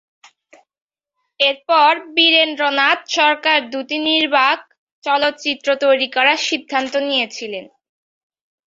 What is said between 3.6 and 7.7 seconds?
দুটি নির্বাক চলচ্চিত্র তৈরি করার সিদ্ধান্ত নিয়েছিলেন।